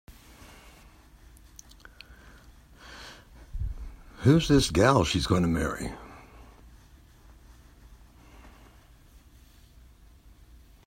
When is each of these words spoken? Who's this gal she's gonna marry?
Who's 4.21 4.47
this 4.47 4.71
gal 4.71 5.03
she's 5.03 5.27
gonna 5.27 5.47
marry? 5.47 5.93